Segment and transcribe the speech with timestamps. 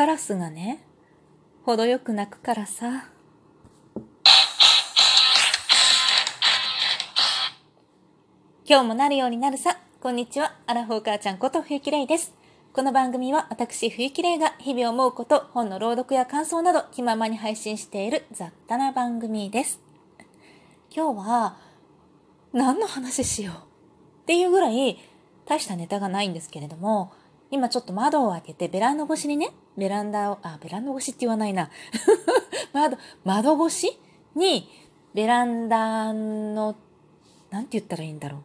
[0.00, 0.82] カラスがね、
[1.62, 3.10] 程よく鳴くからさ。
[8.64, 9.76] 今日もなるようになるさ。
[10.00, 10.56] こんにちは。
[10.66, 12.32] アラフォー母ちゃんこと冬木玲です。
[12.72, 19.80] この番組は私冬木玲が日々思うこと、本の朗読や感想など気ままに配信している雑多な番組です。
[20.96, 21.58] 今日は
[22.54, 23.58] 何の話しようっ
[24.24, 24.96] ていうぐらい
[25.44, 27.12] 大したネタがないんですけれども、
[27.50, 31.70] 今ちょっと窓を開けてベランダ越しにね、ベランダを、あ、ベランダ越しって言わないな。
[32.72, 34.00] 窓、窓越し
[34.36, 34.68] に
[35.14, 36.76] ベランダの、
[37.50, 38.42] なんて言ったらいいんだろう。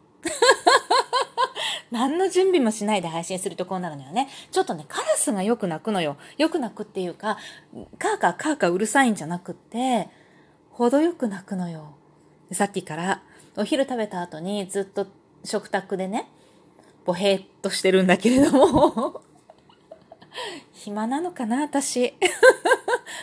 [1.92, 4.28] 何の準備もしないで配信するとこうなるのよね。
[4.50, 6.16] ちょっとね、カラスがよく鳴くのよ。
[6.36, 7.38] よく鳴くっていうか、
[7.98, 10.08] カーカーカーカーうるさいんじゃなくって、
[10.70, 11.94] 程よく鳴くのよ。
[12.50, 13.22] さっきから
[13.56, 15.06] お昼食べた後にずっと
[15.44, 16.28] 食卓でね、
[17.06, 19.22] ぼへっとしてるんだけれども
[20.72, 22.14] 暇なのかな、私。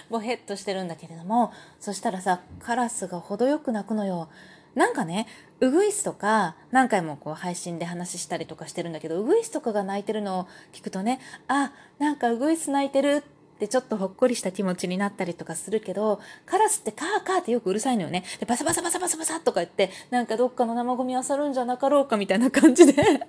[0.09, 4.29] ぼへっとしてるんだけれども、そしたらさ、カラスが程よく鳴くのよ。
[4.75, 5.27] なんかね、
[5.59, 13.23] ウグイスとか、何回もこう配信で話したりとかしてるんだけど、ウグイスとかが鳴いてるのを聞くとね、あ、なんかウグイス鳴いてる
[13.55, 18.23] ってちょっとほっこりした気持ちになったりとかするけど、カラスってカーカーってよくうるさいのよね。
[18.39, 23.27] で、バサバサバサバサバサとか言って、なんかどっかの生ゴミ漁るんじゃなかろうかみたいな感じで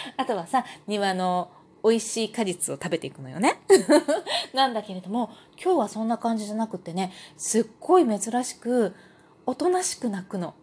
[0.16, 1.50] あとはさ、庭の
[1.84, 3.60] 美味しい果実を食べていくのよね。
[4.54, 5.30] なんだけれども、
[5.62, 8.94] 今日はそんな感じじゃなくってね、すっごい珍しく、
[9.46, 10.54] おとなしく鳴くの。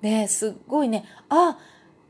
[0.00, 1.58] で、すっごいね、あ、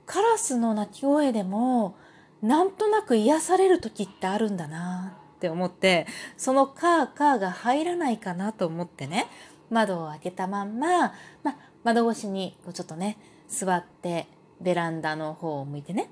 [0.07, 1.97] カラスの鳴き声でも、
[2.43, 9.27] なんとなく癒される時ってあるんだなって思って、そのカーカーが入らないかなと思ってね、
[9.71, 11.13] 窓を開けたまんま、
[11.43, 13.19] ま、窓越しにこうちょっとね、
[13.49, 14.29] 座って
[14.61, 16.11] ベランダの方を向いてね、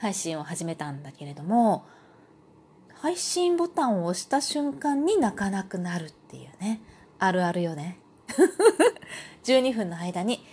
[0.00, 1.84] 配信を始めたんだけれども、
[2.94, 6.80] 配信ボタンを押した瞬間に泣かなくなるっていうね、
[7.18, 7.98] あるあるよね。
[9.44, 10.44] 12分の間に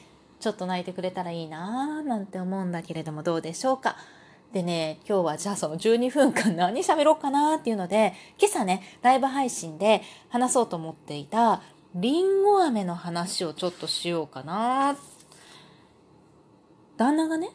[0.42, 3.96] ちょっと泣いてくれたらいいなぁなんて思うんだけれどもどうでしょうか。
[4.52, 11.62] でね、今日はじゃあその12分間 何喋ろうかなっていうので、今朝ね、ライブ配信で話そうと思っていた
[11.96, 14.98] りんご飴の話をちょっとしようかな。
[16.98, 17.50] 旦那がね、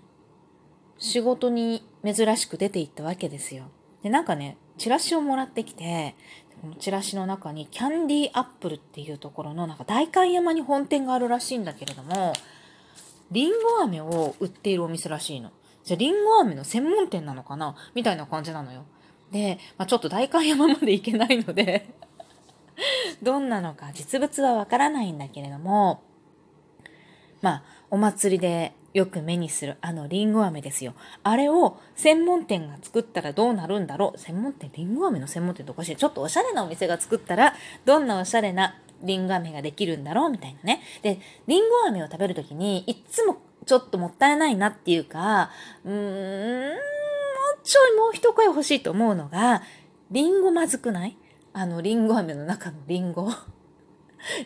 [1.03, 3.65] 仕事に珍しく出て行ったわけですよ。
[4.05, 6.15] で、なんかね、チラシをもらってきて、
[6.61, 12.33] このチラシの中にキャンディーアップルっていうところのなんか代官山に本店があるらしいんだけれども、
[13.33, 15.51] りんご飴を売っているお店らしいの。
[15.83, 17.75] じゃありんご飴の専門店なのかな？
[17.97, 18.85] みたいな感じなのよ。
[19.33, 21.89] で、まあ、ちょっと代官山まで行けないので
[23.23, 26.03] どんなのか実物はわからないんだけれども、
[27.41, 30.95] まあ、お祭りでよく目にするあのりんご飴ですよ。
[31.23, 34.19] あれを専門店が作ったらどうなるんだろう。
[34.19, 35.97] 専門店、りんご飴の専門店っておかしい。
[35.97, 37.55] ちょっとおしゃれなお店が作ったら、
[37.85, 40.83] どんなおしゃれなりんご飴ができるんだろうみたいなね。
[41.03, 45.51] で、りんご飴を食べるときに、いつもちょっともったいないなっていうか、
[45.85, 46.79] うーん、もう
[47.65, 49.63] ちょいもう一声欲しいと思うのが、
[50.11, 51.17] りんごまずくない？
[51.55, 53.31] あの、りんご飴の中のりんご。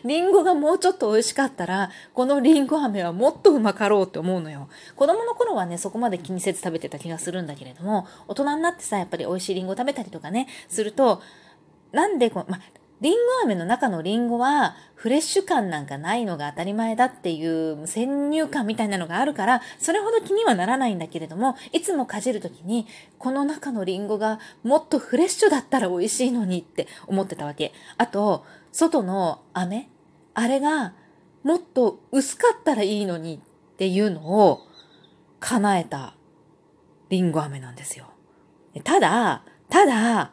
[0.03, 4.69] リンゴがもうちょっと美味しかったら、このリンゴ飴はもっとうまかろうって思うのよ。
[4.95, 11.21] 子供の頃はね、そこまで気にせず食べてた気がするんだけれども、大人になってさ、やっぱり美味しいリンゴ食べたりとかね、すると、
[11.91, 12.59] なんでこ、ま、
[12.99, 22.87] リンゴ飴の中のリンゴはフレッシュ感なんかないのが当たり前だっていう先入観みたいなのがあるから、それほど気にはならないんだけれども、いつもかじるときに、
[23.19, 27.71] この中のリンゴがもっとフレッシュだったら美味しいのにって思ってたわけ。
[27.97, 29.89] あと、外の飴
[30.33, 30.93] あれが
[31.43, 34.61] もっと薄かったらいいのにっていうのを
[35.39, 36.15] 叶えた
[37.09, 38.07] リンゴ飴なんですよ。
[38.83, 40.31] ただ、ただ、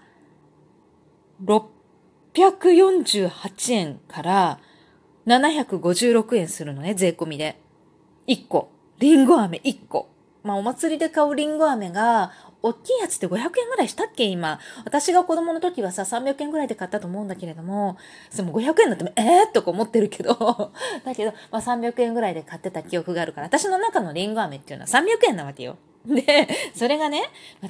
[2.35, 4.59] 648円から
[5.27, 7.61] 756円するのね、税込みで。
[8.27, 8.71] 1個。
[8.99, 10.09] リンゴ飴1個。
[10.43, 14.25] まあお祭りで買うリンゴ飴が大きいやつって500円ぐらいしたっけ？
[14.25, 14.59] 今。
[14.85, 17.97] 私が子供の時はさ、300円ぐらいで買ったと思うんだけれども、
[18.31, 20.35] それも500円だってえー、とか思ってるけど、
[21.05, 25.77] だけど、まあ300円ぐらいで買ってた記憶があるから、私の中のリンゴ飴っていうのは300円なわけよ。
[26.07, 27.23] で、それがね、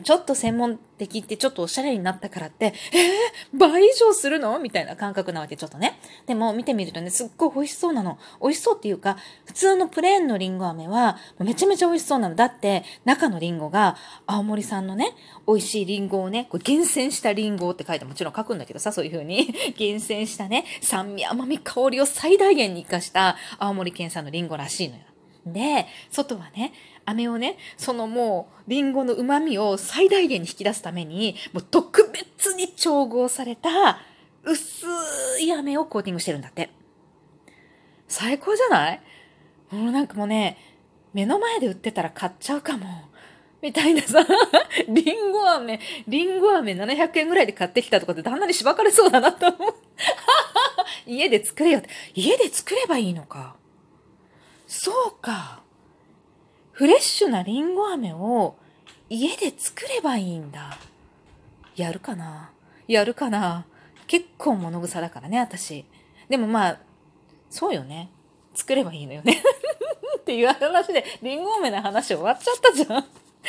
[0.02, 4.58] ちょっと専門的ってちょっとおしゃれになったからって、えー、倍以上するの？
[4.58, 5.98] みたいな感覚なわけ、ちょっとね。
[6.26, 8.19] でも見てみるとね、すっごい美味しそうなの。
[8.42, 12.34] 美味しそうっていうか、普通のプレーンのリンゴ飴はめちゃめちゃ美味しそうなの。
[12.34, 13.96] だって、中のリンゴが
[14.26, 15.14] 青森産のね、
[15.46, 25.02] 美味しいリンゴをね、これ厳選したリンゴって書いてもちろん書くんだけどさ、そういう風に 厳選したね、酸味、甘み、香りを最大限に活かした青森県産のリンゴらしいのよ。
[25.46, 26.73] で、外はね、
[27.05, 33.99] 飴をね、そのもう、リンゴの旨味を最大限に引き出すために、もう特別に調合された、
[34.43, 34.87] 薄
[35.41, 36.70] い飴をコーティングしてるんだって。
[38.08, 39.00] 最高じゃない？
[39.70, 40.58] もうなんかもうね、
[41.12, 42.87] 目の前で売ってたら買っちゃうかも。
[43.62, 44.26] みたいなさ、
[44.88, 49.75] リンゴ飴、リンゴ飴700円ぐらいで買ってきたとかって旦那にしばかれそうだなと思う。
[51.06, 51.88] 家で作れよって。
[52.14, 53.56] 家で作ればいいのか。
[54.76, 55.61] そうか。
[56.73, 58.56] フレッシュなリンゴ飴を
[59.09, 60.76] 家で作ればいいんだ。
[61.76, 62.50] やるかな
[62.88, 63.67] やるかな
[64.09, 65.85] 結構物草だからね、私。
[66.29, 66.81] でもまあ、
[67.50, 68.11] そうよね。
[68.53, 69.41] 作ればいいのよね
[70.19, 73.05] っていう話で、リンゴ飴の話終わっちゃったじゃん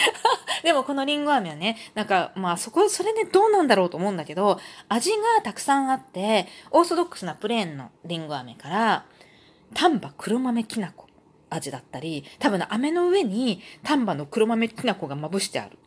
[0.63, 9.05] でもこのリンゴ飴はね、なんかまあそこ、それねどうなんだろうと思うんだけど、味がたくさんあって、オーソドックスなプレーンのリンゴ飴から、
[9.73, 11.04] 丹波黒豆きな粉
[11.55, 15.77] 味だったり、多分飴の上に丹波の黒豆きな粉がまぶしてある。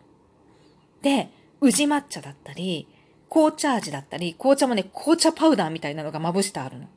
[1.02, 1.30] で、
[1.60, 2.88] 宇治抹茶だったり、
[3.30, 6.88] 紅茶味だったり、紅茶もね、紅茶パウダーみたいなのがまぶしてあるの。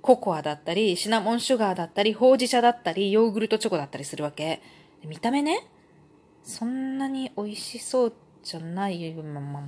[0.00, 4.62] ココアだったり、シナモンシュガーだったり、ほうじ茶だったり、ヨーグルトチョコだったりするわけ。
[5.04, 5.66] 見た目ね、
[6.42, 8.12] そんなに美味しそう
[8.42, 9.64] じゃない、まままっ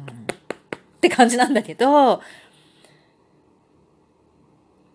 [1.01, 2.23] て感じなんだけど、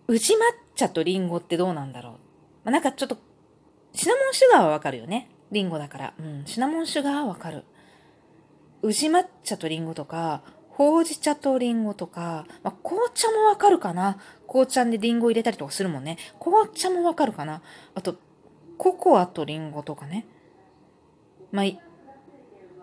[0.08, 0.36] 宇治抹
[0.74, 2.14] 茶とリンゴってどうなんだろう。
[2.68, 3.16] まあ、なんかちょっと、
[3.94, 5.30] シナモンシュガーはわかるよね。
[5.50, 6.14] リンゴだから。
[6.20, 7.64] うん、シナモンシュガーはわかる。
[8.82, 14.18] 宇治抹茶とリンゴとか、ほうじ茶とリンゴとか、まあ、紅茶もわかるかな。
[14.46, 16.18] 紅茶でリンゴ入れたりとかするもんね。
[16.38, 17.62] 紅茶もわかるかな。
[17.94, 18.16] あと、
[18.76, 20.26] ココアとリンゴとかね。
[21.50, 21.80] まあ、ヨ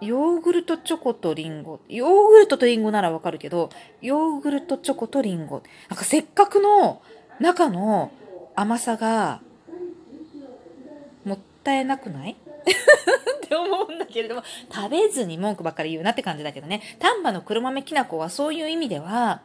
[0.01, 1.79] ーグルトチョコとリンゴ。
[1.89, 3.69] ヨーグルトとリンゴならわかるけど、
[4.01, 5.61] ヨーグルトチョコとリンゴ。
[5.89, 7.03] なんかせっかくの
[7.39, 8.11] 中の
[8.55, 9.41] 甘さが、
[11.65, 12.31] ったいなくない？
[12.33, 16.81] って思うんだけれども、食べずに文句ばっかり言うなって感じだけどね。
[16.99, 19.41] 丹波の黒豆きな粉はそういう意味では、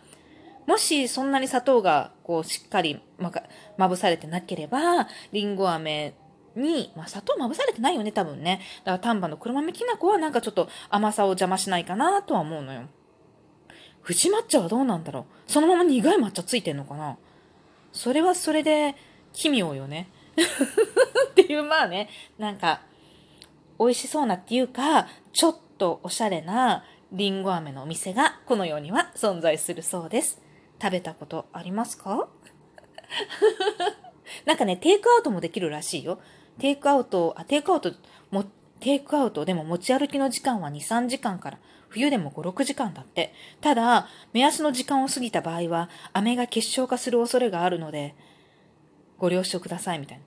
[0.66, 3.42] もしそんなに砂糖がこうしっかりまか
[3.78, 6.14] まぶされてなければ、りんご飴
[6.54, 8.60] に、まあ、砂糖まぶされてないよね、多分ね。
[8.84, 12.82] だから丹波の黒豆きな粉はなんかちょっと甘さを邪魔しないかなとは思うのよ。
[14.02, 15.24] 富士抹茶はどうなんだろう？
[15.50, 17.16] そのまま苦い抹茶ついてんのかな？
[17.92, 18.94] それはそれで
[19.32, 20.08] 奇妙よね。
[20.42, 22.08] っていう、まあね、
[22.38, 22.82] なんか、
[23.78, 30.40] 美味しそうなっていうか、ちょっとおしゃれなりんご飴のお店がこの世には存在するそうです。
[30.80, 32.28] 食べたことありますか？
[34.44, 36.20] なんかね、テイクアウトもできるらしいよ。
[36.58, 37.92] テイクアウト、あ、テイクアウト、
[38.30, 38.44] も、
[38.80, 41.58] テイクアウトでも持ち歩きの時間は2、3時間から、
[41.88, 43.32] 冬でも5、6時間だって。
[43.60, 48.14] ただ、目安の時間を過ぎた場合は、飴が結晶化する恐れがあるので、
[49.18, 50.24] ご了承ください、みたいな。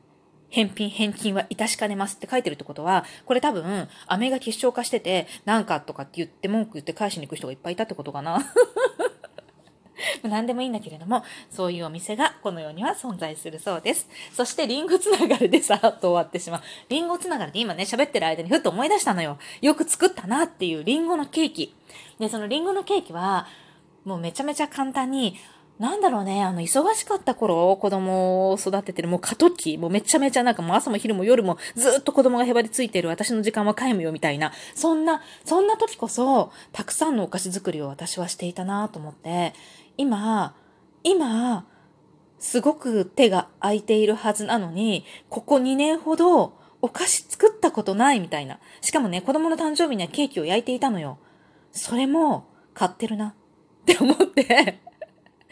[0.54, 8.40] 返品、返金は致しかねますって書いてるってことは、これ多分、飴が結晶化してて、なんかとかって言って文句言って返しに行く人がいっぱいいたってことかな。
[10.22, 14.08] 何でもいいんだけれども、そういうお店がこの世には存在するそうです。
[14.32, 16.62] そして、リンゴつながりでさらっと終わってしまう。
[16.88, 19.40] リンゴつながりで今ね、喋ってる間にふっと思い出したのよ。
[19.62, 21.74] よく作ったなっていうリンゴのケーキ。
[22.20, 23.48] で、そのリンゴのケーキは、
[24.06, 25.36] もうめちゃめちゃ簡単に、
[25.80, 39.54] なんだろうね、あの、忙しかった頃、子供を育ててる、もう過渡期、もうめちゃめちゃなんかもう朝も昼も夜もずっと子供がへばりついてる私の時間は皆無よみたいな、そんな、そんな時こそ、たくさんのお菓子作りを私はしていたなと思って、
[39.98, 40.56] 今、
[41.04, 41.66] 今、
[42.40, 48.60] すごく手が空いているはずなのに、ここ2年ほどお菓子作ったことないみたいな。
[48.82, 51.18] しかもね、子供の誕生日にはケーキを焼いていたのよ。
[51.72, 53.34] それも買ってるなっ
[53.86, 54.83] て思って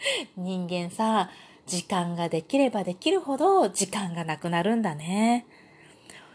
[0.36, 1.30] 人間さ、
[1.66, 5.46] 時間ができればできるほど時間がなくなるんだね。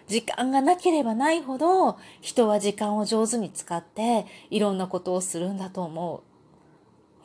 [0.07, 6.21] 時間がなければないほど人は時間を上手に使っていろんなことをするんだと思う。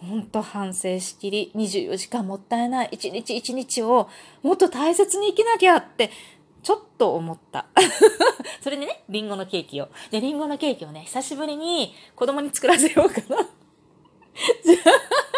[0.04, 4.08] ほんと反省しきり24時間もったいない一日一日を
[4.42, 6.11] もっと大切に生きなきゃって
[6.64, 7.66] ちょっと思った。
[8.61, 9.88] それでね、リンゴのケーキを。
[10.11, 13.49] で、リンゴのケーキをね、久しぶりに子供に作らせようかな。
[14.64, 15.31] じゃあ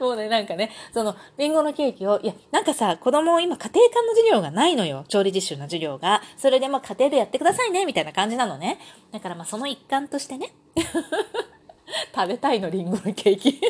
[0.00, 5.04] もうね、なんかね、その、りんごのケーキを、いや、なんかさ、子供今家庭科の授業がないのよ。
[5.08, 6.22] 調理実習の授業が。
[6.38, 8.78] それでも家庭でやってくださいね、みたいな感じなのね。
[9.12, 10.52] だからまあその一環としてね。
[12.14, 13.60] 食べたいの、りんごのケーキ。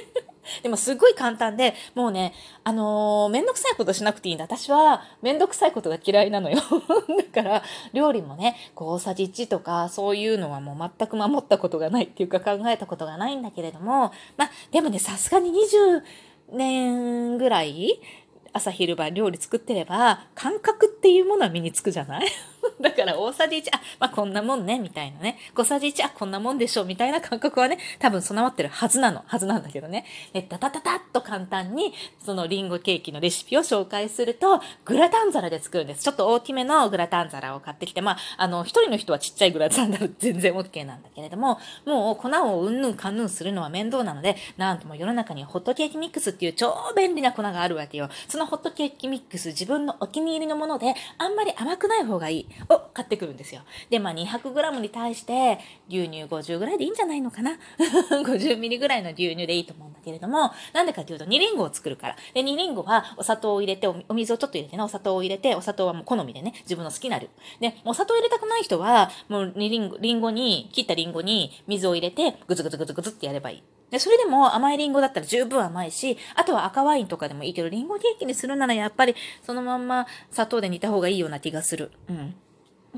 [0.62, 2.32] でもすっごい簡単で、もうね、
[2.64, 4.44] あのー、めんどくさいことしなくていいんだ。
[4.44, 6.58] 私はめんどくさいことが嫌いなのよ。
[7.34, 16.02] だから、料理もね、大さじ1とか、そういうのはもう全く守ったことがないっていうか考えたことがないんだけれども、まあ、でもね、さすがに20
[16.52, 18.00] 年ぐらい
[18.52, 22.26] 朝昼晩料理作ってれば、感覚っていうものは身につくじゃない？
[22.80, 25.38] だから大さじ1、あ、まあ、こんなもんね、みたいなね。
[25.54, 29.22] 5さじ1、あ、こんなもんでしょう、みたいな感覚はね、多分備わってるはずなの。
[29.26, 30.04] はずなんだけどね。
[30.32, 31.92] で、タタタタッと簡単に、
[32.24, 36.02] そのリンゴケーキのレシピを紹介すると、グラタン皿で作るんです。
[36.02, 48.08] ちょっと大きめのグラタン皿を買ってきて、まあ、あの、一人の人はちっちゃいグラタン皿 全然 OK なんだけれども、もう粉をうんぬんかんぬんするのは面倒なので、なんとも世の中にホットケーキミックスっていう超便利な粉があるわけよ。
[48.28, 53.62] そのホットケーキミックス自分のお気に入りのもので、あんまり甘くない方がいいを買ってくるんですよ。
[53.88, 57.52] で、まあ 200g に対して牛乳50ぐらいでいいんじゃないのかな
[58.10, 62.16] ?50ml ぐらいの牛乳でいいと思うんだけれども、なんでかというと2リンゴを作るから。
[62.34, 67.28] で、2リンゴはお砂糖を入れてお、水をちょっと入れてね、お砂糖を入れて、お砂糖はもう好みでね、自分の好きな量。
[67.60, 73.62] で、お砂糖入れたくない人は、もう2リンゴ、リンゴに、切ったリンゴに水を入れて、ぐつぐつぐつぐつってやればいい。
[73.90, 81.90] で、それでも甘いリンゴだったら十分甘いし、あとは赤ワインとかでもいいけど、リンゴケーキにするならやっぱりそのまんま砂糖で煮た方がいいような気がする。
[82.08, 82.34] うん。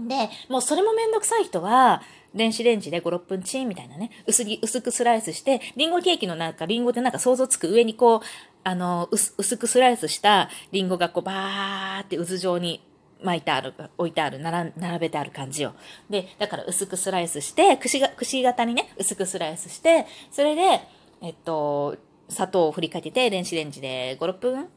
[0.09, 2.03] で、もうそれもめんどくさい人は、
[2.35, 8.21] 電子レンジで5、6分チンみたいなね、薄ぎ、薄くスライスして、リンゴケーキのなんか、リンゴってなんか想像つく上にこう、
[8.65, 12.81] あの、薄くスライスしたリンゴがこう、バーって渦状に
[13.23, 15.75] 巻いてある、置いてある、並べてある感じよ。
[16.11, 20.81] で、だから薄くスライスして、串が、串型にね、薄くスライスして、それで、
[21.21, 21.97] えっと、
[22.29, 24.69] 砂糖を振りかけて、電子レンジで5、6分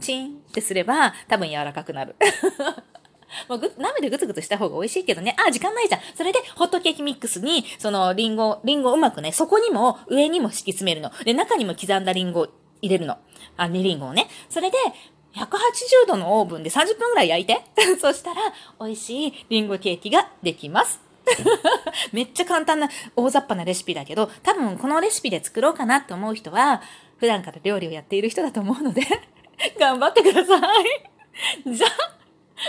[0.00, 2.16] チンってすれば、多分柔らかくなる。
[3.48, 5.34] もうぐ、鍋でぐつぐつした方が美味しいけどね。
[5.46, 6.00] あ、時間ないじゃん。
[6.14, 11.10] それで、ホットケーキミックスに、その、リンゴ、リンゴうまくね、そこにも、上にも敷き詰めるの。
[11.24, 12.48] で、中にも刻んだリンゴ
[12.82, 13.18] 入れるの。
[13.56, 14.28] あ、ね、リンゴをね。
[14.48, 14.76] それで、
[15.36, 17.62] 180度のオーブンで30分ぐらい焼いて。
[18.00, 18.40] そしたら、
[18.80, 21.00] 美味しいリンゴケーキができます。
[22.12, 26.82] めっちゃ簡単な大雑把なレシピだけど、多分このレシピで作ろうかなって思う人は、
[27.18, 29.02] 普段から料理をやっている人だと思うので
[29.80, 30.84] 頑張ってください。
[31.66, 31.90] じゃあ、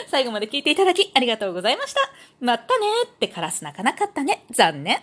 [0.07, 2.01] 最後まで聞いていただきありがとうございました。
[2.39, 4.45] まったねってカラス鳴かなかったね。
[4.51, 5.01] 残念。